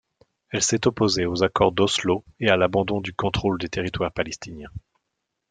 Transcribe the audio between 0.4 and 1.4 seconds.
Elle s'est opposée